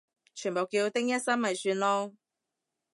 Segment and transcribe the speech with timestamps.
[0.33, 2.15] 全部叫丁一心咪算囉